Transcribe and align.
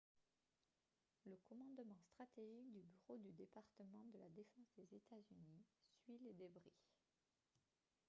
le 1.27 1.37
commandement 1.47 2.01
stratégique 2.01 2.71
du 2.71 2.81
bureau 2.81 3.19
du 3.19 3.31
département 3.33 4.01
de 4.11 4.17
la 4.17 4.29
défense 4.29 4.73
des 4.75 4.95
états-unis 4.95 5.61
suit 6.03 6.17
les 6.25 6.33
débris 6.33 6.73